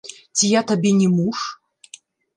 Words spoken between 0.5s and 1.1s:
я табе не